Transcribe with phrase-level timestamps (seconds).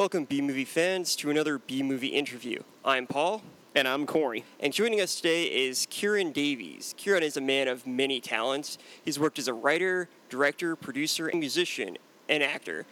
[0.00, 2.62] Welcome, B movie fans, to another B movie interview.
[2.86, 3.42] I'm Paul.
[3.74, 4.44] And I'm Corey.
[4.58, 6.94] And joining us today is Kieran Davies.
[6.96, 8.78] Kieran is a man of many talents.
[9.04, 11.98] He's worked as a writer, director, producer, and musician,
[12.30, 12.86] and actor.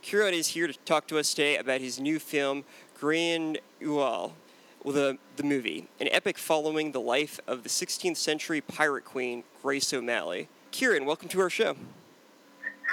[0.00, 2.64] Kieran is here to talk to us today about his new film,
[2.98, 4.32] Grand Ual,
[4.86, 9.92] the, the movie, an epic following the life of the 16th century pirate queen, Grace
[9.92, 10.48] O'Malley.
[10.70, 11.76] Kieran, welcome to our show.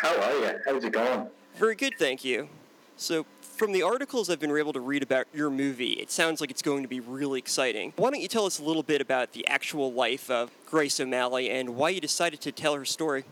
[0.01, 0.59] How are you?
[0.65, 1.27] How's it going?
[1.55, 2.49] Very good, thank you.
[2.97, 3.25] So,
[3.61, 6.63] from the articles I've been able to read about your movie, it sounds like it's
[6.63, 7.93] going to be really exciting.
[7.95, 11.51] Why don't you tell us a little bit about the actual life of Grace O'Malley
[11.51, 13.23] and why you decided to tell her story?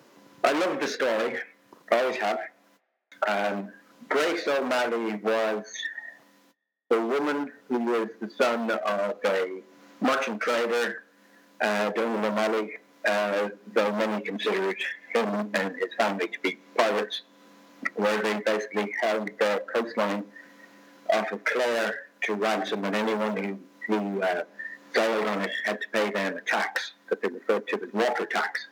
[0.43, 1.39] I love the story.
[1.91, 2.39] I always have.
[3.27, 3.71] Um,
[4.07, 5.65] Grace O'Malley was
[6.91, 9.63] a woman who was the son of a
[9.99, 11.05] merchant trader,
[11.59, 12.73] uh, Donald O'Malley,
[13.07, 14.77] uh, though many considered
[15.11, 17.23] him and his family to be pirates
[17.95, 20.23] where they basically held the coastline
[21.13, 24.43] off of Clare to ransom, and anyone who, who uh,
[24.97, 28.67] on it had to pay them a tax that they referred to as water tax.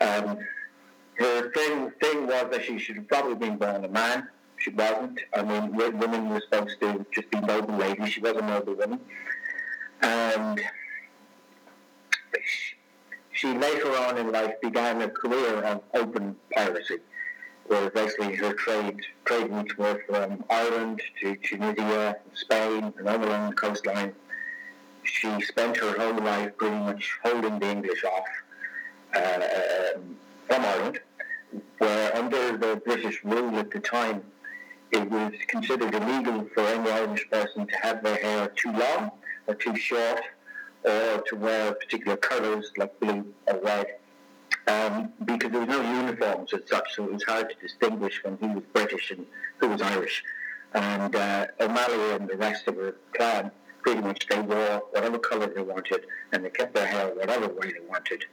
[0.00, 0.38] Um,
[1.14, 4.28] her thing, thing was that she should have probably been born a man.
[4.56, 5.20] She wasn't.
[5.34, 8.10] I mean, women were supposed to just be noble ladies.
[8.10, 9.00] She was a noble woman.
[10.02, 10.60] And
[12.44, 12.76] she,
[13.32, 16.98] she later on in life began a career of open piracy
[17.68, 23.50] where basically her trade trade routes were from Ireland to Tunisia, Spain, and all along
[23.50, 24.12] the coastline.
[25.04, 28.28] She spent her whole life pretty much holding the English off
[29.14, 30.00] uh,
[30.46, 31.00] from Ireland,
[31.78, 34.22] where under the British rule at the time,
[34.90, 39.10] it was considered illegal for any Irish person to have their hair too long
[39.46, 40.20] or too short,
[40.84, 43.97] or to wear particular colours like blue or red
[44.68, 48.36] um, because there was no uniforms as such, so it was hard to distinguish when
[48.36, 49.26] who was British and
[49.58, 50.22] who was Irish.
[50.74, 53.50] And uh, O'Malley and the rest of her clan,
[53.82, 57.72] pretty much they wore whatever colour they wanted, and they kept their hair whatever way
[57.72, 58.24] they wanted.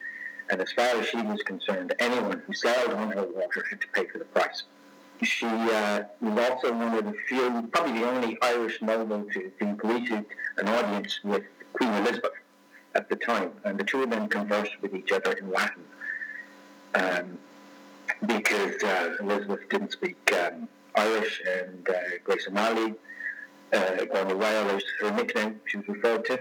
[0.50, 3.88] And as far as she was concerned, anyone who sailed on her water had to
[3.94, 4.64] pay for the price.
[5.24, 9.66] She uh, was also one of the few, probably the only Irish noble to be
[9.68, 10.26] greeted
[10.58, 12.34] an audience with Queen Elizabeth
[12.96, 15.84] at the time, and the two of them conversed with each other in Latin
[16.96, 17.38] um,
[18.26, 22.94] because uh, Elizabeth didn't speak um, Irish and uh, Grace O'Malley,
[23.74, 26.40] uh, Whale her nickname she was referred to.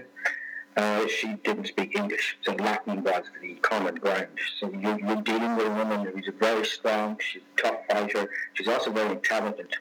[0.77, 4.27] Uh, she didn't speak English, so Latin was the common ground.
[4.59, 8.67] So you're, you're dealing with a woman who's very strong, she's a tough fighter, she's
[8.67, 9.73] also very talented.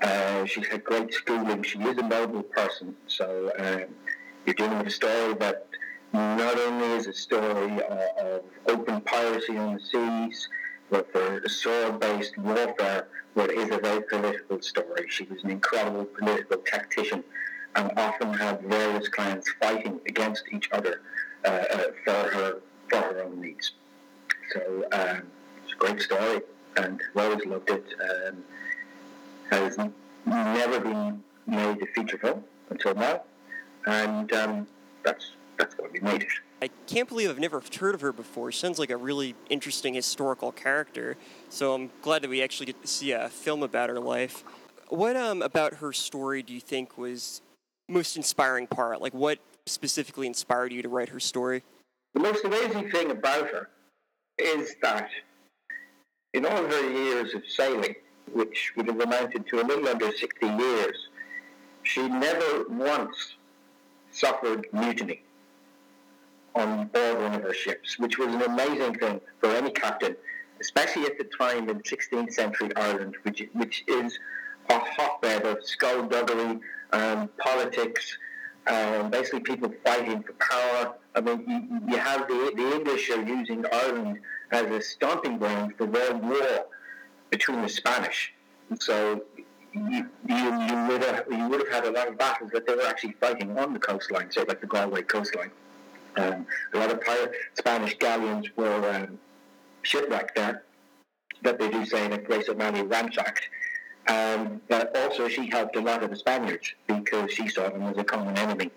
[0.00, 3.86] Uh, she's had great schooling, she is a noble person, so um,
[4.46, 5.66] you're dealing with a story that
[6.14, 10.48] not only is a story uh, of open piracy on the seas,
[10.88, 15.06] but for a sword-based warfare, but is a very political story.
[15.08, 17.24] She was an incredible political tactician
[17.74, 21.00] and often had various clans fighting against each other
[21.44, 23.72] uh, uh, for her for her own needs.
[24.52, 25.22] So um,
[25.64, 26.42] it's a great story,
[26.76, 27.86] and I've always loved it.
[28.08, 28.44] Um,
[29.50, 29.76] has
[30.26, 33.22] never been made a feature film until now,
[33.86, 34.66] and um,
[35.02, 36.28] that's that's why we made it.
[36.62, 38.50] I can't believe I've never heard of her before.
[38.52, 41.16] She sounds like a really interesting historical character.
[41.50, 44.44] So I'm glad that we actually get to see a film about her life.
[44.88, 47.42] What um, about her story do you think was
[47.88, 49.00] most inspiring part?
[49.00, 51.62] Like, what specifically inspired you to write her story?
[52.14, 53.70] The most amazing thing about her
[54.38, 55.10] is that
[56.32, 57.94] in all of her years of sailing,
[58.32, 60.96] which would have amounted to a little under 60 years,
[61.82, 63.34] she never once
[64.10, 65.23] suffered mutiny
[66.54, 70.16] on board one of her ships, which was an amazing thing for any captain,
[70.60, 74.18] especially at the time in 16th century Ireland, which, which is
[74.70, 76.60] a hotbed of skullduggery,
[76.92, 78.16] um, politics,
[78.66, 80.94] um, basically people fighting for power.
[81.14, 84.20] I mean, you, you have the, the English are using Ireland
[84.52, 86.66] as a stomping ground for their war
[87.30, 88.32] between the Spanish.
[88.80, 89.22] So
[89.72, 92.74] you, you, you, would have, you would have had a lot of battles that they
[92.74, 95.50] were actually fighting on the coastline, so like the Galway coastline.
[96.16, 99.18] Um, a lot of pirate Spanish galleons were um,
[99.82, 100.62] shipwrecked there,
[101.42, 103.48] but they do say that Grace O'Malley ransacked.
[104.06, 107.96] Um, but also, she helped a lot of the Spaniards because she saw them as
[107.96, 108.70] a common enemy,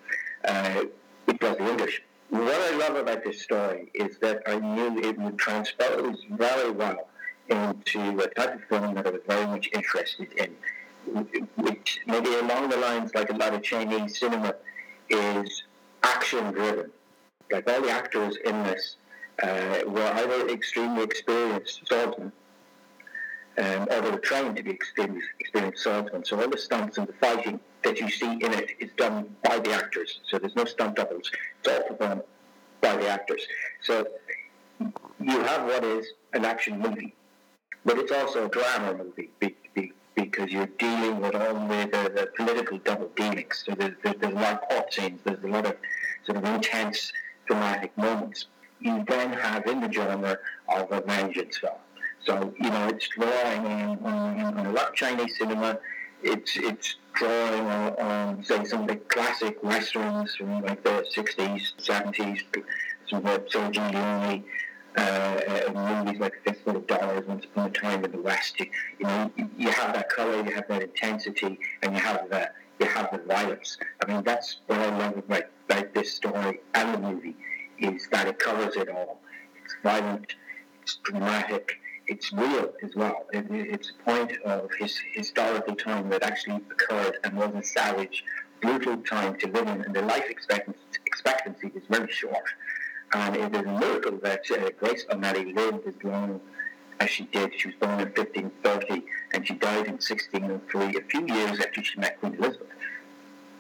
[0.46, 0.86] uh,
[1.26, 2.02] which was the English.
[2.30, 7.08] What I love about this story is that I knew it would transpose very well
[7.50, 10.56] into a type of film that I was very much interested in,
[11.56, 14.56] which maybe along the lines like a lot of Chinese cinema
[15.10, 15.64] is
[16.04, 16.92] action driven
[17.52, 18.98] like all the actors in this
[19.44, 22.32] uh, were either extremely experienced swordsmen
[23.58, 26.24] um, or they were trained to be experienced, experienced swordsmen.
[26.24, 29.60] So all the stunts and the fighting that you see in it is done by
[29.60, 30.20] the actors.
[30.28, 31.32] So there's no stunt doubles.
[31.60, 32.22] It's all performed
[32.82, 33.42] by the actors.
[33.82, 34.08] So
[34.80, 37.16] you have what is an action movie,
[37.84, 39.32] but it's also a drama movie
[40.16, 43.64] because you're dealing with all the, the, the political double dealings.
[43.66, 45.22] So there's, there's, a lot of court scenes.
[45.24, 45.78] There's a lot of
[46.26, 47.12] sort of intense
[47.48, 48.48] dramatic moments.
[48.80, 50.38] You then have in the genre
[50.70, 51.74] of a vengeance film.
[52.26, 55.80] So, you know, it's drawing on, on, on a lot of Chinese cinema.
[56.22, 61.74] It's, it's drawing on, on, say, some of the classic westerns from like the 60s,
[61.80, 62.42] 70s,
[63.10, 64.44] some of the Sergio Leone,
[64.98, 68.60] uh, uh, movies like Fistful of Dollars, Once Upon a Time in the West.
[68.60, 68.66] You,
[69.00, 72.86] you know, you, have that color, you have that intensity, and you have the you
[72.86, 73.78] have the violence.
[74.02, 77.36] I mean, that's what I love about, about this story and the movie
[77.80, 79.20] is that it covers it all.
[79.64, 80.36] It's violent,
[80.82, 83.26] it's dramatic, it's real as well.
[83.34, 88.24] It, it's a point of his historical time that actually occurred and was a savage,
[88.62, 92.46] brutal time to live in, and the life expectancy, expectancy is very short.
[93.14, 96.42] And it is a miracle that uh, Grace O'Malley lived as long
[97.00, 97.52] as she did.
[97.60, 99.04] She was born in 1530
[99.34, 102.68] and she died in 1603, a few years after she met Queen Elizabeth.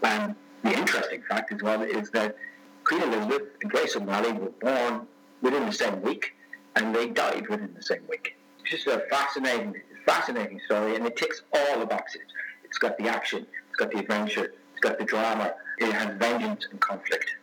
[0.04, 2.38] And the interesting fact as well is that
[2.84, 5.07] Queen Elizabeth and Grace O'Malley were born
[5.42, 6.34] within the same week
[6.75, 8.36] and they died within the same week.
[8.62, 9.75] It's just a fascinating,
[10.06, 12.22] fascinating story and it ticks all the boxes.
[12.63, 16.68] It's got the action, it's got the adventure, it's got the drama, it has vengeance
[16.72, 17.36] and conflict.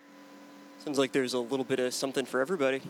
[0.85, 2.83] Sounds like there's a little bit of something for everybody.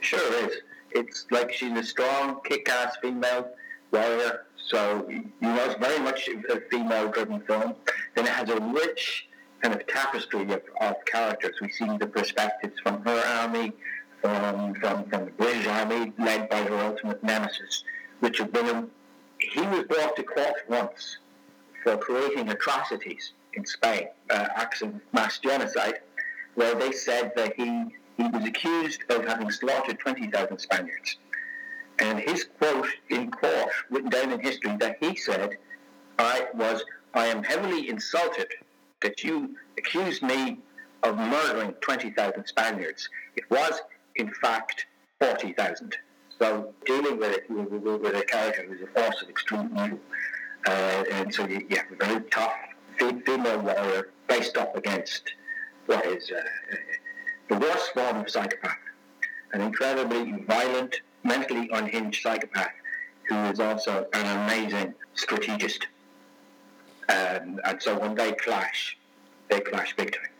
[0.00, 0.56] Sure is.
[0.92, 3.50] It's like she's a strong, kick-ass female
[3.92, 4.46] warrior.
[4.68, 7.74] So you know, it's very much a female-driven film.
[8.14, 9.28] Then it has a rich
[9.62, 11.56] kind of tapestry of, of characters.
[11.60, 13.72] We see the perspectives from her army,
[14.20, 17.84] from, from from the British army, led by her ultimate nemesis,
[18.20, 18.90] Richard Bingham.
[19.38, 21.18] He was brought to court once
[21.82, 26.00] for creating atrocities in Spain, uh, acts of mass genocide
[26.54, 27.86] where they said that he,
[28.20, 31.16] he was accused of having slaughtered 20,000 Spaniards.
[31.98, 35.56] And his quote in court, written down in history, that he said,
[36.18, 36.84] I was,
[37.14, 38.48] I am heavily insulted
[39.00, 40.58] that you accused me
[41.02, 43.08] of murdering 20,000 Spaniards.
[43.36, 43.80] It was,
[44.16, 44.86] in fact,
[45.20, 45.96] 40,000.
[46.38, 49.98] So dealing with it with, a character who's a force of extreme evil.
[50.66, 52.52] Uh, and so you, a very tough
[52.98, 55.32] female warrior faced up against
[55.86, 56.40] what is uh,
[57.50, 58.78] the worst form of psychopath,
[59.52, 62.72] an incredibly violent, mentally unhinged psychopath
[63.28, 65.86] who is also an amazing strategist.
[67.08, 68.96] Um, and so when they clash,
[69.48, 70.30] they clash big time.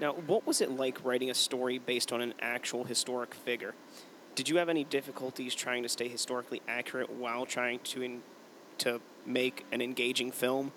[0.00, 3.74] Now, what was it like writing a story based on an actual historic figure?
[4.36, 8.22] Did you have any difficulties trying to stay historically accurate while trying to in,
[8.78, 10.70] to make an engaging film?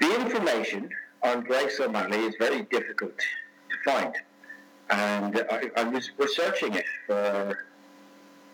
[0.00, 0.90] The information
[1.44, 4.14] Grace O'Malley is very difficult to find.
[4.90, 7.58] And I, I was researching it for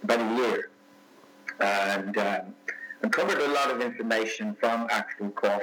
[0.04, 0.70] about a year
[1.58, 2.54] and um,
[3.02, 5.62] uncovered a lot of information from actual court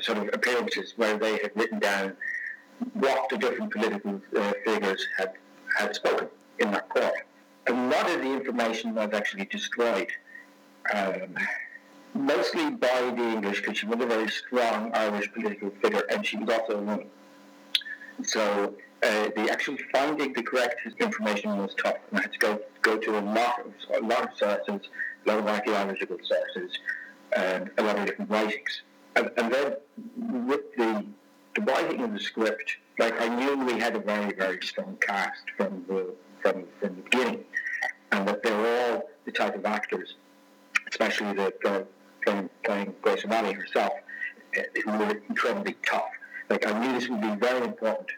[0.00, 2.16] sort of appearances where they had written down
[2.94, 5.32] what the different political uh, figures had,
[5.76, 6.28] had spoken
[6.60, 7.12] in that court.
[7.66, 10.08] and A lot of the information was actually destroyed.
[10.94, 11.34] Um,
[12.14, 16.36] mostly by the English because she was a very strong Irish political figure and she
[16.36, 17.06] was also a woman.
[18.22, 22.60] So uh, the actual finding the correct information was tough, and I had to go
[22.82, 24.88] go to a lot of a lot of sources,
[25.24, 26.78] a lot of archaeological sources,
[27.32, 28.82] and a lot of different writings.
[29.16, 29.76] And, and then
[30.46, 31.06] with the
[31.54, 35.44] the writing of the script, like I knew we had a very very strong cast
[35.56, 37.44] from the from from the beginning,
[38.12, 40.16] and that they were all the type of actors,
[40.90, 41.86] especially the, the
[42.24, 43.92] playing, Grace O'Malley herself,
[44.56, 46.10] eh, who were incredibly tough.
[46.48, 48.10] Like I knew this would be very important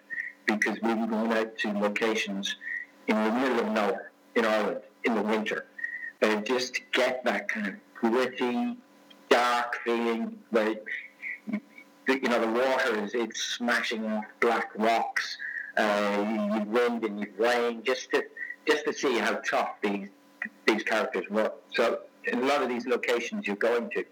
[0.46, 2.56] because we were going out to locations
[3.08, 5.66] in the middle of nowhere in Ireland in the winter,
[6.20, 8.76] and just to get that kind of gritty,
[9.28, 10.76] dark feeling where
[11.50, 15.36] you know the water is it's smashing off black rocks.
[15.76, 18.22] Uh, you wind and you rain just to
[18.66, 20.08] just to see how tough these
[20.66, 21.52] these characters were.
[21.74, 24.04] So in a lot of these locations you're going to,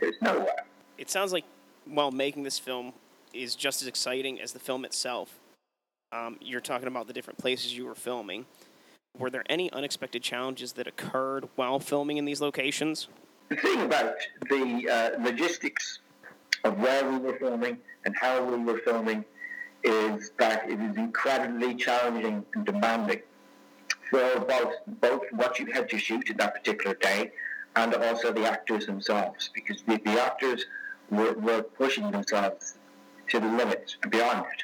[0.00, 0.64] there's nowhere.
[0.98, 1.44] It sounds like
[1.86, 2.92] while making this film
[3.32, 5.38] is just as exciting as the film itself.
[6.12, 8.46] Um, you're talking about the different places you were filming.
[9.18, 13.08] Were there any unexpected challenges that occurred while filming in these locations?
[13.48, 14.14] The thing about
[14.48, 16.00] the uh, logistics
[16.64, 19.24] of where we were filming and how we were filming
[19.82, 23.20] is that it is incredibly challenging and demanding
[24.14, 27.32] both both what you had to shoot in that particular day
[27.76, 30.66] and also the actors themselves because the, the actors
[31.10, 32.76] were, were pushing themselves
[33.28, 34.62] to the limits beyond it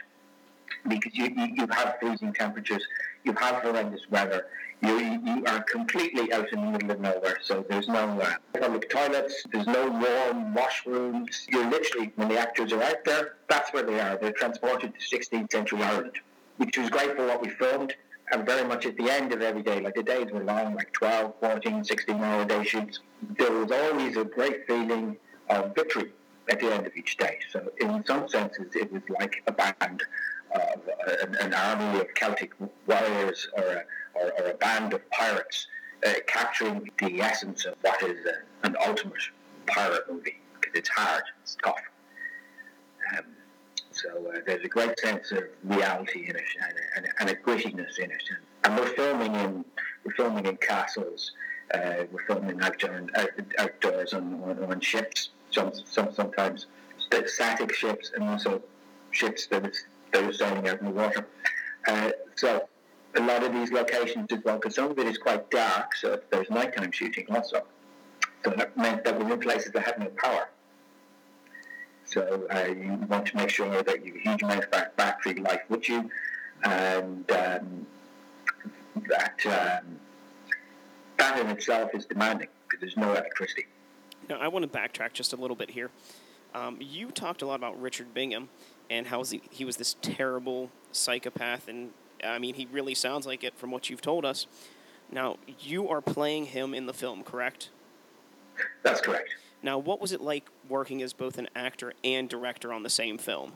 [0.89, 2.83] because you, you, you have freezing temperatures,
[3.25, 4.47] you have horrendous weather,
[4.83, 8.89] you, you are completely out in the middle of nowhere, so there's no uh, public
[8.89, 11.47] toilets, there's no warm washrooms.
[11.49, 14.17] You're literally, when the actors are out there, that's where they are.
[14.17, 16.17] They're transported to 16th century Ireland,
[16.57, 17.95] which was great for what we filmed
[18.33, 19.81] and very much at the end of every day.
[19.81, 23.01] Like the days were long, like 12, 14, 16 hour day shoots.
[23.39, 25.17] There was always a great feeling
[25.49, 26.13] of victory
[26.49, 27.39] at the end of each day.
[27.51, 30.03] So in some senses, it was like a band
[30.55, 30.89] of
[31.23, 32.53] an, an army of Celtic
[32.87, 33.85] warriors or a,
[34.15, 35.67] or, or a band of pirates
[36.07, 39.23] uh, capturing the essence of what is a, an ultimate
[39.67, 41.81] pirate movie because it's hard, it's tough.
[43.17, 43.25] Um,
[44.03, 47.99] so uh, there's a great sense of reality in it and, and, and a grittiness
[47.99, 48.23] in it.
[48.31, 49.65] And, and, we're filming in
[50.05, 51.33] we're filming in castles.
[51.75, 53.07] Uh, we're filming outdoor,
[53.59, 55.31] outdoors on, on, on ships.
[55.51, 56.67] Some, some sometimes
[57.27, 58.63] static ships and also
[59.11, 61.27] ships that is they were sailing out in the water.
[61.87, 62.69] Uh, so
[63.17, 66.21] a lot of these locations as well, because some of it is quite dark, so
[66.31, 67.63] there's nighttime shooting also.
[68.45, 70.49] So that meant that we were in places that had no power.
[72.11, 75.35] So uh, you want to make sure that you have a huge amount of battery
[75.35, 76.11] life with you,
[76.65, 77.87] and um,
[79.09, 79.87] that um,
[81.19, 83.67] that in itself is demanding because there's no electricity.
[84.29, 85.91] Now I want to backtrack just a little bit here.
[86.53, 88.49] Um, you talked a lot about Richard Bingham
[88.91, 91.91] and how he, he was this terrible psychopath, and
[92.25, 94.49] I mean, he really sounds like it from what you've told us.
[95.13, 97.69] Now, you are playing him in the film, correct?
[98.83, 99.37] That's correct.
[99.63, 103.19] Now, what was it like working as both an actor and director on the same
[103.19, 103.53] film?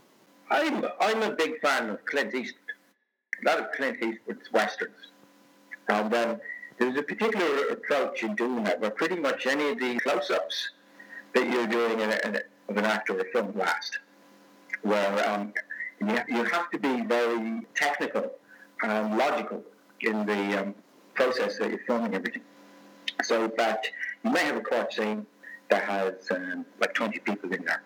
[0.50, 2.60] I'm, I'm a big fan of Clint Eastwood.
[3.44, 5.12] A lot of Clint Eastwood's westerns.
[5.88, 6.40] And um,
[6.78, 10.70] there's a particular approach in doing that where pretty much any of the close ups
[11.34, 13.98] that you're doing in a, in a, of an actor or film last
[14.82, 15.52] where um,
[16.00, 18.30] you, you have to be very technical
[18.82, 19.62] and logical
[20.00, 20.74] in the um,
[21.14, 22.42] process that you're filming everything.
[23.22, 23.86] So that
[24.22, 25.26] you may have a court scene
[25.70, 27.82] that has um, like 20 people in there.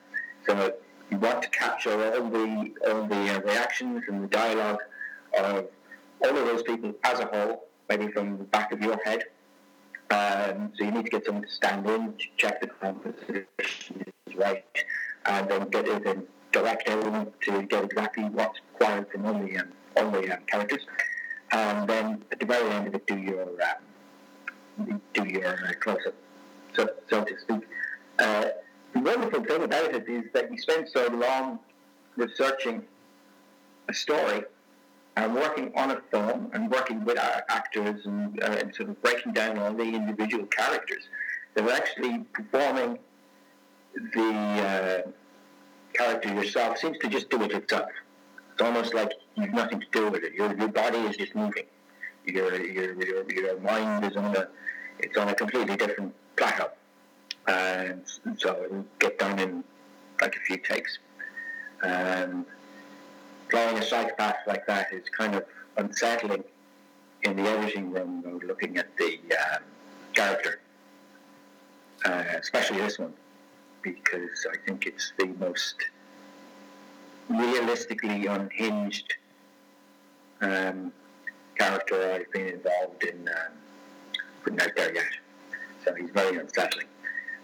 [0.47, 0.75] So
[1.11, 4.81] you want to capture all the all the uh, reactions and the dialogue
[5.39, 5.69] of
[6.25, 9.25] all of those people as a whole, maybe from the back of your head.
[10.11, 14.35] Um, so you need to get someone to stand in, to check the composition is
[14.37, 14.65] right,
[15.27, 19.59] and then get it in direct everyone to get exactly what's required from all the
[19.59, 20.81] um, all the um, characters,
[21.53, 23.49] and then at the very end of it, do your
[24.79, 26.15] um, do your uh, close up,
[26.79, 27.69] so, so to speak.
[28.19, 28.45] Uh,
[28.95, 31.59] the wonderful thing about it is that you spend so long
[32.17, 32.83] researching
[33.89, 34.43] a story
[35.17, 39.01] and working on a film and working with our actors and, uh, and sort of
[39.03, 41.03] breaking down all the individual characters
[41.55, 42.99] that are actually performing
[44.15, 45.11] the uh,
[45.95, 47.91] character yourself seems to just do it itself.
[48.53, 50.35] It's almost like you've nothing to do with it.
[50.35, 51.65] Your, your body is just moving.
[52.25, 54.49] Your, your, your, your mind is on a,
[55.01, 56.71] it's on a completely different plateau.
[57.47, 58.03] And
[58.37, 59.65] so it'll get done in
[60.21, 60.99] like a few takes.
[61.83, 62.45] And
[63.49, 65.45] drawing a psychopath like that is kind of
[65.77, 66.45] unsettling
[67.23, 69.19] in the editing room looking at the
[69.55, 69.63] um,
[70.13, 70.61] character,
[72.05, 73.13] uh, especially this one
[73.83, 75.77] because I think it's the most
[77.29, 79.15] realistically unhinged
[80.41, 80.93] um,
[81.57, 83.53] character I've been involved in um,
[84.49, 85.05] putting out there yet.
[85.85, 86.87] So he's very unsettling.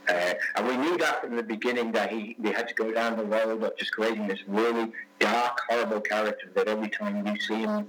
[0.08, 3.16] Uh, and we knew that from the beginning that he we had to go down
[3.16, 7.62] the road of just creating this really dark, horrible character that every time you see
[7.62, 7.88] him,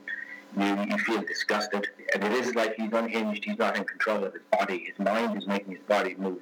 [0.58, 1.88] you, you feel disgusted.
[2.14, 4.86] And it is like he's unhinged, he's not in control of his body.
[4.86, 6.40] His mind is making his body move.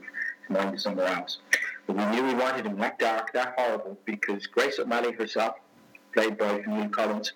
[0.48, 1.40] His mind is somewhere else.
[1.88, 5.56] But we knew we wanted him that dark, that horrible, because Grace O'Malley herself,
[6.14, 7.34] played by Louise Collins,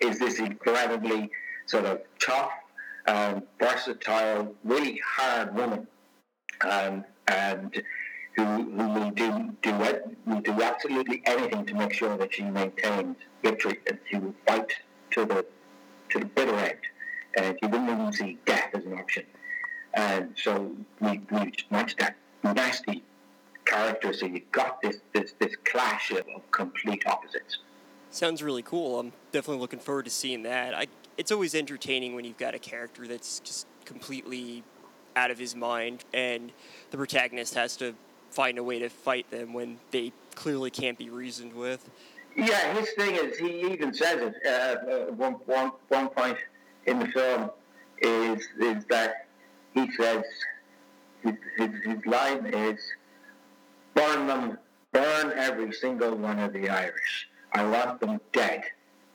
[0.00, 1.30] is this incredibly
[1.66, 2.50] sort of tough,
[3.08, 5.86] um, versatile, really hard woman,
[6.60, 7.82] um, and
[8.36, 9.72] who, who will do do
[10.26, 14.72] will do absolutely anything to make sure that she maintains victory, and she will fight
[15.10, 15.44] to the
[16.10, 16.78] to the bitter end,
[17.36, 19.24] and she wouldn't even see death as an option.
[19.94, 23.02] And so we, we wanted that nasty
[23.64, 27.58] character, so you've got this this this clash of, of complete opposites.
[28.10, 29.00] Sounds really cool.
[29.00, 30.74] I'm definitely looking forward to seeing that.
[30.74, 30.86] I,
[31.18, 34.62] it's always entertaining when you've got a character that's just completely
[35.16, 36.52] out of his mind, and
[36.90, 37.94] the protagonist has to
[38.30, 41.90] find a way to fight them when they clearly can't be reasoned with.
[42.36, 46.38] Yeah, his thing is he even says it uh, at one, one, one point
[46.86, 47.50] in the film
[48.00, 49.26] is is that
[49.74, 50.22] he says
[51.24, 52.78] his, his, his line is
[53.94, 54.58] burn them,
[54.92, 57.28] burn every single one of the Irish.
[57.52, 58.62] I want them dead.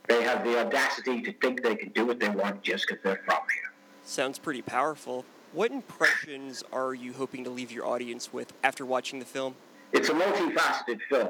[0.07, 3.21] They have the audacity to think they can do what they want just because they're
[3.25, 3.71] from here.
[4.03, 5.25] Sounds pretty powerful.
[5.53, 9.55] What impressions are you hoping to leave your audience with after watching the film?
[9.93, 11.29] It's a multifaceted film.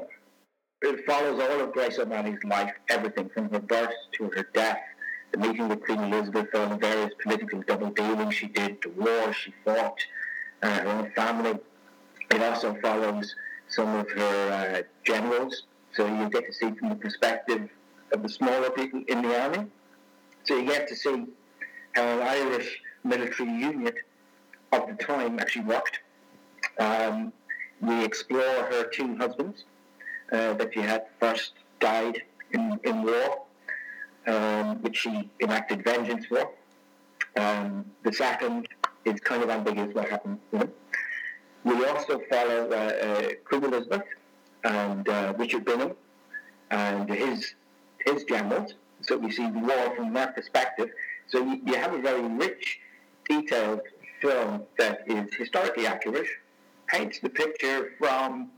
[0.82, 4.80] It follows all of Grace O'Malley's life, everything from her birth to her death,
[5.32, 9.32] the meeting with Queen Elizabeth, all the various political double dealings she did, the war
[9.32, 9.98] she fought,
[10.62, 11.58] uh, her own family.
[12.30, 13.34] It also follows
[13.68, 15.62] some of her uh, generals,
[15.92, 17.68] so you get to see from the perspective
[18.14, 19.66] of the smaller people in the army.
[20.44, 21.26] So you get to see
[21.94, 23.96] how an Irish military unit
[24.72, 26.00] of the time actually worked.
[26.78, 27.32] Um,
[27.80, 29.64] we explore her two husbands
[30.32, 33.42] uh, that she had first died in, in war,
[34.26, 36.50] um, which she enacted vengeance for.
[37.36, 38.68] Um, the second
[39.04, 40.72] is kind of ambiguous what happened to him.
[41.64, 44.02] We also follow uh, uh, Elizabeth
[44.62, 45.92] and uh, Richard Bingham
[46.70, 47.54] and his
[48.04, 48.74] his generals.
[49.02, 50.90] So we see the war from that perspective.
[51.26, 52.80] So you, you have a very rich,
[53.28, 53.82] detailed
[54.20, 56.26] film that is historically accurate,
[56.86, 58.50] paints the picture from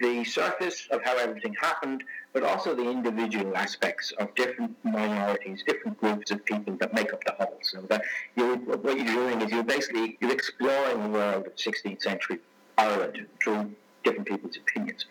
[0.00, 5.98] the surface of how everything happened, but also the individual aspects of different minorities, different
[5.98, 7.58] groups of people that make up the whole.
[7.62, 8.02] So that
[8.36, 12.38] you, what you're doing is you're basically you're exploring the world of 16th century
[12.78, 13.72] Ireland through
[14.02, 15.04] different people's opinions,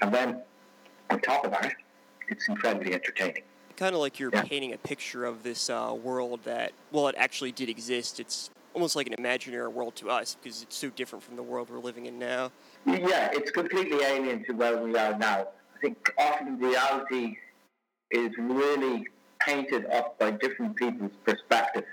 [0.00, 0.42] and then
[1.10, 1.74] on top of that,
[2.28, 3.42] it's incredibly entertaining.
[3.76, 4.42] Kind of like you're Yeah.
[4.42, 8.20] painting a picture of this uh, world that, well, it actually did exist.
[8.20, 11.70] It's almost like an imaginary world to us because it's so different from the world
[11.70, 12.52] we're living in now.
[12.86, 15.48] Yeah, it's completely alien to where we are now.
[15.76, 17.36] I think often reality
[18.10, 19.08] is really
[19.40, 21.84] painted up by different people's perspective.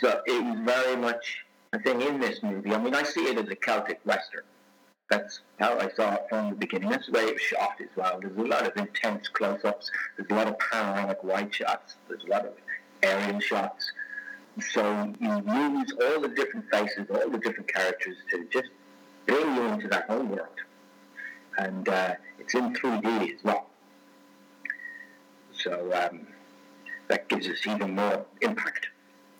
[0.00, 2.72] So it was very much a thing in this movie.
[2.72, 4.42] I mean, I see it as a Celtic Western.
[5.08, 6.90] That's how I saw it from the beginning.
[6.90, 8.20] That's the way it was shot as well.
[8.20, 9.90] There's a lot of intense close-ups.
[10.16, 11.96] There's a lot of panoramic wide shots.
[12.08, 12.52] There's a lot of
[13.02, 13.90] aerial shots.
[14.72, 18.68] So you use all the different faces, all the different characters to just
[19.26, 20.48] bring you into that whole world.
[21.56, 23.66] And uh, it's in 3D as well.
[25.52, 26.26] So um,
[27.08, 28.88] that gives us even more impact.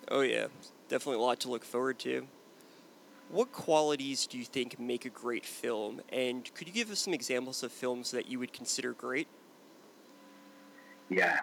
[0.09, 0.47] Oh, yeah.
[0.87, 2.27] Definitely a lot to look forward to.
[3.29, 6.01] What qualities do you think make a great film?
[6.09, 9.27] And could you give us some examples of films that you would consider great?
[11.09, 11.39] Yeah.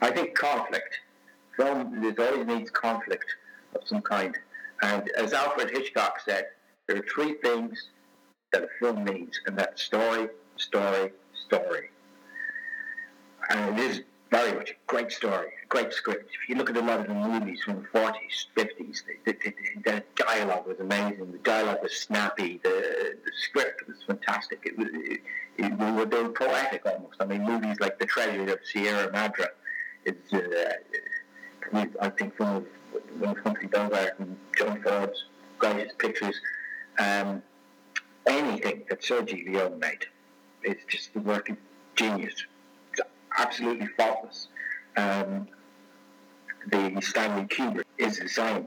[0.00, 1.00] I think conflict.
[1.56, 3.36] Film, there always needs conflict
[3.74, 4.36] of some kind.
[4.82, 6.46] And as Alfred Hitchcock said,
[6.86, 7.90] there are three things
[8.52, 11.90] that a film needs, and that's story, story, story.
[13.50, 16.30] And it is very much a great story, a great script.
[16.42, 19.38] If you look at a lot of the movies from the 40s, 50s, the, the,
[19.44, 21.32] the, the dialogue was amazing.
[21.32, 22.60] The dialogue was snappy.
[22.62, 24.60] The, the script was fantastic.
[24.64, 25.20] It was, it,
[25.58, 27.16] it, they were poetic almost.
[27.20, 29.46] I mean, movies like The Treasure of Sierra Madre
[30.04, 30.72] is, uh,
[32.00, 32.66] I think, one of
[33.18, 35.24] one of Humphrey Bogart and John Ford's
[35.58, 36.40] greatest pictures.
[36.98, 37.42] Um,
[38.26, 40.06] anything that Sergio Leone made
[40.62, 41.56] is just the work of
[41.94, 42.46] genius.
[43.38, 44.48] Absolutely faultless.
[44.96, 45.48] Um,
[46.70, 48.66] the Stanley Kubrick is the same.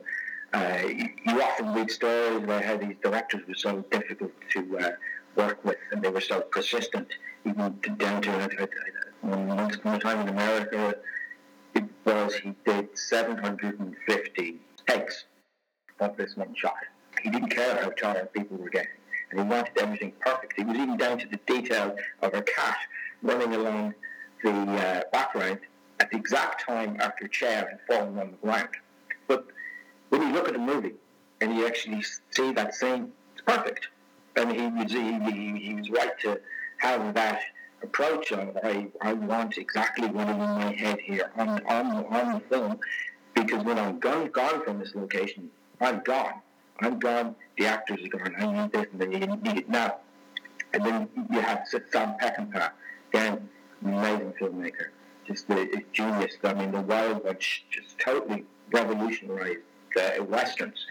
[0.53, 4.89] Uh, you, often read stories about how these directors were so difficult to uh,
[5.35, 7.07] work with and they were so persistent,
[7.45, 8.67] even down to uh,
[9.23, 10.95] once upon a time in America,
[11.75, 15.25] it was he did 750 takes
[15.99, 16.73] of this one shot.
[17.21, 18.89] He didn't care how tired people were getting,
[19.31, 20.53] and he wanted everything perfect.
[20.55, 22.77] He was even down to the detail of a cat
[23.21, 23.93] running along
[24.43, 25.59] the uh, background
[25.99, 28.69] at the exact time after chair had fallen on the ground.
[29.27, 29.47] But
[30.09, 30.93] when you look at the movie
[31.41, 33.87] and you actually see that scene, it's perfect.
[34.35, 36.39] And he was he, he, was right to
[36.77, 37.41] have that
[37.81, 42.33] approach of I, I want exactly what is in my head here on on on
[42.35, 42.79] the film
[43.33, 45.49] because when I'm gone gone from this location,
[45.81, 46.41] I'm gone.
[46.81, 47.35] I'm gone.
[47.57, 48.35] The actors are gone.
[48.37, 49.97] I need this and then you need it now.
[50.73, 52.71] And then you have Sam Peckinpah,
[53.11, 53.49] again,
[53.81, 54.89] amazing filmmaker,
[55.25, 56.35] just the genius.
[56.43, 59.59] I mean, the Wild Bunch just totally revolutionized
[59.97, 60.85] uh, westerns.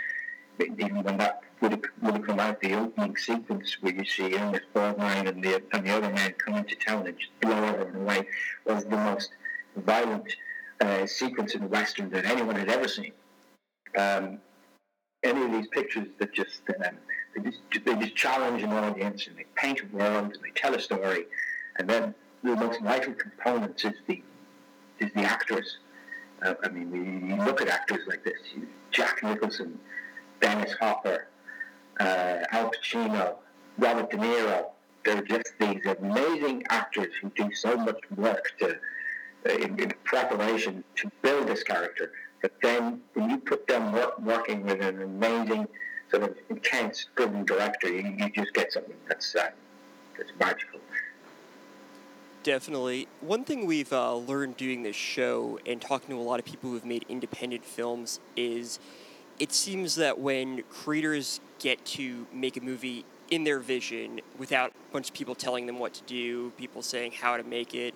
[0.60, 4.34] Even when that would have, would have come out, the opening sequence where you see
[4.36, 7.94] Ernest Borgnine and the and the other man come into town and just blow everyone
[7.94, 8.26] away
[8.64, 9.30] was the most
[9.76, 10.34] violent
[10.80, 13.12] uh, sequence in western that anyone had ever seen.
[13.96, 14.38] Um,
[15.24, 16.96] any of these pictures that just um,
[17.34, 20.74] they just they just challenge an audience and they paint a world and they tell
[20.74, 21.26] a story,
[21.78, 24.22] and then the most vital component is the
[24.98, 25.78] is the actors.
[26.42, 28.38] Uh, I mean, we, you look at actors like this:
[28.90, 29.78] Jack Nicholson,
[30.40, 31.28] Dennis Hopper,
[32.00, 33.36] uh, Al Pacino,
[33.78, 34.66] Robert De Niro.
[35.04, 38.78] They're just these amazing actors who do so much work to
[39.48, 42.12] uh, in, in, preparation to build this character.
[42.42, 45.66] But then when you put them work, working with an amazing,
[46.10, 49.50] sort of intense, driven director, you, you just get something that's uh,
[50.16, 50.80] that's magical.
[52.42, 53.08] Definitely.
[53.20, 56.70] One thing we've uh, learned doing this show and talking to a lot of people
[56.70, 58.78] who've made independent films is
[59.38, 64.92] it seems that when creators get to make a movie in their vision without a
[64.92, 67.94] bunch of people telling them what to do, people saying how to make it,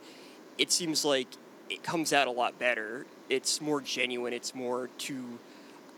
[0.59, 1.29] it seems like
[1.71, 3.07] it comes out a lot better.
[3.31, 5.39] It's more genuine, it's more to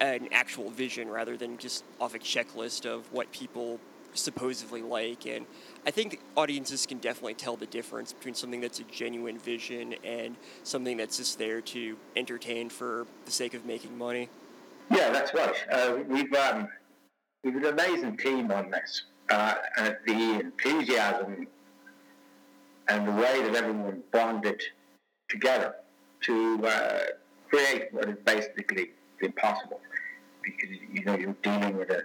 [0.00, 3.80] an actual vision rather than just off a checklist of what people
[4.14, 5.26] supposedly like.
[5.26, 5.46] And
[5.86, 10.36] I think audiences can definitely tell the difference between something that's a genuine vision and
[10.62, 14.28] something that's just there to entertain for the sake of making money.
[14.90, 15.54] Yeah, that's right.
[15.70, 16.68] Uh, we've um,
[17.42, 21.46] we've an amazing team on this, uh, and the enthusiasm
[22.88, 24.60] and the way that everyone bonded
[25.28, 25.74] together
[26.20, 26.98] to uh,
[27.48, 29.80] create what is basically impossible,
[30.42, 32.02] because you know you're dealing with a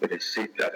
[0.00, 0.20] with a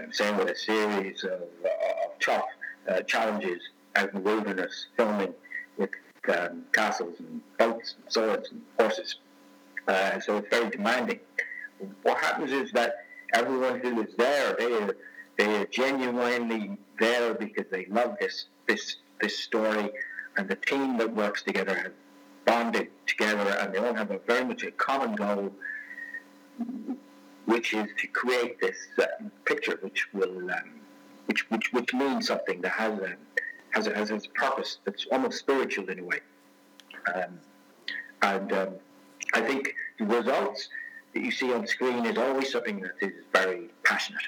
[0.00, 2.44] I'm saying with a series of, uh, of tough
[2.88, 3.61] uh, challenges
[3.96, 5.35] out in the wilderness, filming
[5.76, 5.90] with
[6.28, 9.16] um, castles and boats and swords and horses.
[9.88, 11.20] Uh, so it's very demanding.
[12.02, 14.96] What happens is that everyone who is there, they are,
[15.38, 19.90] they are genuinely there because they love this this this story,
[20.37, 21.92] and the team that works together has
[22.44, 25.52] bonded together, and they all have a very much a common goal,
[27.46, 29.07] which is to create this uh,
[29.44, 30.81] picture, which will um,
[31.26, 33.16] which, which which means something that has a
[33.70, 36.20] has a, has a purpose that's almost spiritual in a way,
[37.14, 37.38] um,
[38.22, 38.68] and um,
[39.35, 40.68] I think the results
[41.14, 44.22] that you see on screen is always something that is very passionate.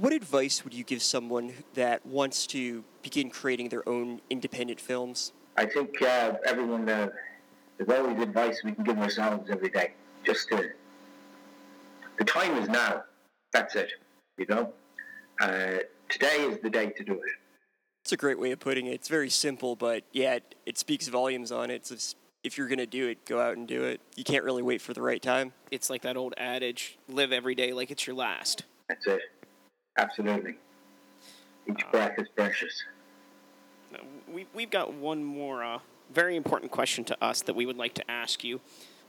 [0.00, 5.32] What advice would you give someone that wants to begin creating their own independent films?
[5.58, 7.10] I think uh, everyone, uh,
[7.76, 9.92] there's always advice we can give ourselves every day.
[10.24, 10.70] Just to,
[12.20, 13.02] the time is now.
[13.52, 13.90] That's it.
[14.38, 14.72] You know,
[15.40, 15.78] uh,
[16.08, 17.20] today is the day to do it.
[18.04, 18.92] It's a great way of putting it.
[18.92, 21.90] It's very simple, but yeah, it, it speaks volumes on it.
[21.90, 24.00] It's if you're going to do it, go out and do it.
[24.16, 25.52] You can't really wait for the right time.
[25.70, 28.64] It's like that old adage live every day like it's your last.
[28.88, 29.20] That's it.
[29.98, 30.56] Absolutely.
[31.68, 32.84] Each uh, breath is precious.
[34.32, 35.78] We, we've got one more uh,
[36.14, 38.60] very important question to us that we would like to ask you.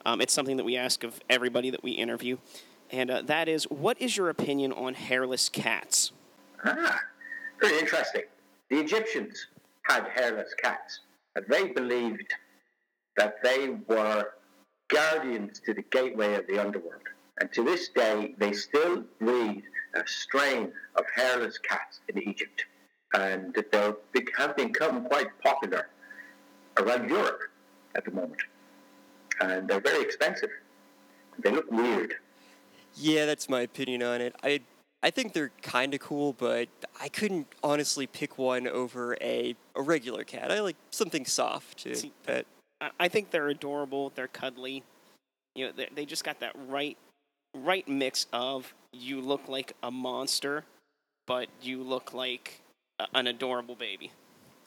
[0.06, 2.38] Um, it's something that we ask of everybody that we interview,
[2.92, 6.12] and uh, that is what is your opinion on hairless cats?
[6.64, 7.00] Ah,
[7.60, 8.24] very interesting.
[8.70, 9.48] The Egyptians
[9.84, 11.02] had hairless cats,
[11.36, 12.34] and they believed
[13.18, 14.26] that they were
[14.88, 17.02] guardians to the gateway of the underworld.
[17.40, 19.64] And to this day, they still breed
[19.96, 22.66] a strain of hairless cats in Egypt.
[23.14, 23.94] And they
[24.38, 25.88] have become quite popular
[26.78, 27.42] around Europe
[27.96, 28.42] at the moment.
[29.42, 30.50] And they're very expensive.
[31.40, 32.16] They look weird.
[32.96, 34.36] Yeah, that's my opinion on it.
[34.44, 34.62] I
[35.04, 36.70] I think they're kind of cool, but
[37.02, 40.52] I couldn't honestly pick one over a, a regular cat.
[40.52, 42.46] I like something soft to See, pet.
[43.00, 44.12] I think they're adorable.
[44.14, 44.84] They're cuddly.
[45.56, 46.98] You know, they just got that right
[47.56, 50.64] right mix of you look like a monster,
[51.28, 52.62] but you look like
[53.00, 54.12] a, an adorable baby.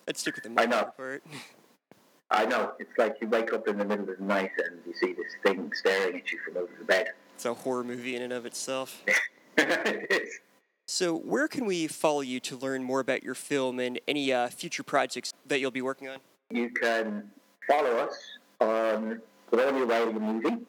[0.06, 0.90] Let's stick with the I know.
[0.96, 1.22] part.
[2.30, 2.72] I know.
[2.78, 5.32] It's like you wake up in the middle of the night and you see this
[5.44, 7.08] thing staring at you from over the bed.
[7.34, 9.02] It's a horror movie in and of itself.
[9.58, 10.38] it is.
[10.86, 14.48] So, where can we follow you to learn more about your film and any uh,
[14.48, 16.18] future projects that you'll be working on?
[16.50, 17.30] You can
[17.66, 18.16] follow us
[18.60, 20.66] on Colonial Writing Movie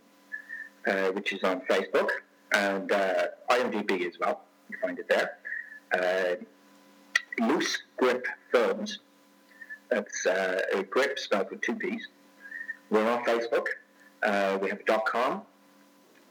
[0.88, 2.10] uh, which is on Facebook
[2.54, 4.42] and uh, IMDb as well.
[4.70, 5.38] You find it there.
[5.94, 6.36] Uh,
[7.46, 9.00] Loose Gripp Films.
[9.90, 12.08] That's uh, a grip spelled with two P's.
[12.90, 13.66] We're on Facebook.
[14.24, 15.42] Uh, we have a .com.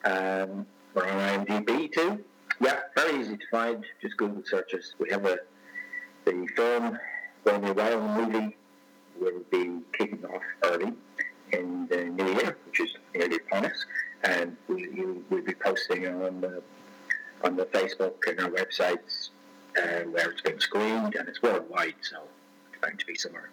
[0.04, 2.24] Um, we're on IMDb too.
[2.60, 3.84] Yeah, very easy to find.
[4.00, 4.94] Just Google searches.
[4.98, 5.38] We have a
[6.24, 6.98] the film
[7.42, 8.56] when we're Wild movie
[9.20, 10.92] will be kicking off early
[11.52, 13.84] in the new year, which is nearly upon us
[14.24, 14.88] and we,
[15.30, 16.62] will be posting on the
[17.42, 19.28] on the Facebook and our websites
[19.78, 22.22] uh, where it's been screened, and it's worldwide, so
[22.72, 23.50] it's going to be somewhere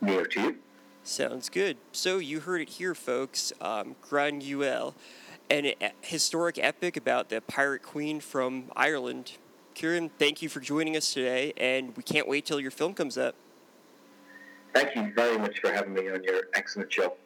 [0.00, 0.56] near to you.
[1.04, 1.76] Sounds good.
[1.92, 3.52] So you heard it here, folks.
[3.60, 3.94] Um,
[5.50, 9.32] an historic epic about the pirate queen from Ireland.
[9.74, 13.18] Kieran, thank you for joining us today, and we can't wait till your film comes
[13.18, 13.34] up.
[14.72, 17.16] Thank you very much for having me on your excellent show.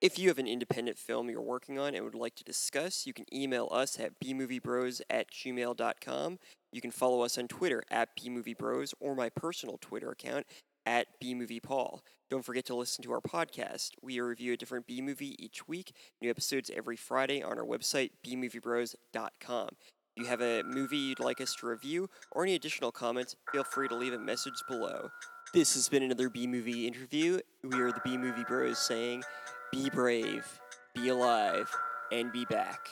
[0.00, 3.12] If you have an independent film you're working on and would like to discuss, you
[3.12, 6.38] can email us at bmoviebros at gmail.com.
[6.72, 10.46] You can follow us on Twitter at bmoviebros or my personal Twitter account
[10.86, 12.02] at B Movie Paul.
[12.30, 13.90] Don't forget to listen to our podcast.
[14.02, 18.10] We review a different B movie each week, new episodes every Friday on our website,
[18.24, 19.68] bmoviebros.com.
[20.16, 23.64] If you have a movie you'd like us to review or any additional comments, feel
[23.64, 25.10] free to leave a message below.
[25.52, 27.40] This has been another B movie interview.
[27.64, 29.24] We are the B Movie Bros saying,
[29.72, 30.46] be brave,
[30.94, 31.68] be alive,
[32.12, 32.88] and be back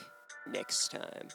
[0.47, 1.29] next time.